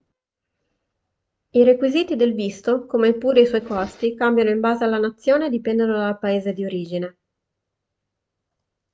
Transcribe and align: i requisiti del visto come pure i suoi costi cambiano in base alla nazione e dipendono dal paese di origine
i 1.59 1.63
requisiti 1.63 2.15
del 2.15 2.33
visto 2.33 2.87
come 2.87 3.13
pure 3.13 3.41
i 3.41 3.45
suoi 3.45 3.61
costi 3.61 4.15
cambiano 4.15 4.49
in 4.49 4.59
base 4.59 4.83
alla 4.83 4.97
nazione 4.97 5.45
e 5.45 5.49
dipendono 5.51 5.95
dal 5.95 6.17
paese 6.17 6.53
di 6.53 6.65
origine 6.65 7.17